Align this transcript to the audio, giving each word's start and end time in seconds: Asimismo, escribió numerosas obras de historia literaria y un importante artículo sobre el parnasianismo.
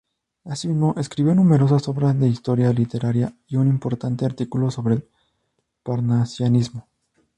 Asimismo, 0.45 0.95
escribió 0.97 1.35
numerosas 1.35 1.87
obras 1.87 2.19
de 2.19 2.27
historia 2.27 2.73
literaria 2.73 3.35
y 3.45 3.57
un 3.57 3.67
importante 3.67 4.25
artículo 4.25 4.71
sobre 4.71 4.95
el 4.95 5.07
parnasianismo. 5.83 6.87